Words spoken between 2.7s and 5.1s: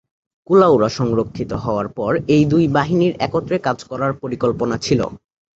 বাহিনীর একত্রে কাজ করার পরিকল্পনা ছিল।